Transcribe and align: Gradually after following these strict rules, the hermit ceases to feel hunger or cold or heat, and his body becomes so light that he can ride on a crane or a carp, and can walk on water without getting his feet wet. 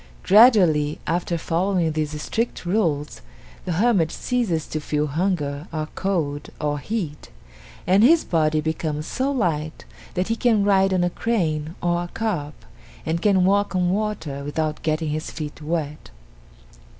Gradually 0.23 0.97
after 1.05 1.37
following 1.37 1.91
these 1.91 2.19
strict 2.19 2.65
rules, 2.65 3.21
the 3.65 3.73
hermit 3.73 4.11
ceases 4.11 4.65
to 4.65 4.79
feel 4.79 5.05
hunger 5.05 5.67
or 5.71 5.89
cold 5.93 6.49
or 6.59 6.79
heat, 6.79 7.29
and 7.85 8.01
his 8.03 8.23
body 8.23 8.61
becomes 8.61 9.05
so 9.05 9.31
light 9.31 9.85
that 10.15 10.29
he 10.29 10.35
can 10.35 10.63
ride 10.63 10.91
on 10.91 11.03
a 11.03 11.11
crane 11.11 11.75
or 11.83 12.01
a 12.01 12.07
carp, 12.07 12.55
and 13.05 13.21
can 13.21 13.45
walk 13.45 13.75
on 13.75 13.91
water 13.91 14.43
without 14.43 14.81
getting 14.81 15.09
his 15.09 15.29
feet 15.29 15.61
wet. 15.61 16.09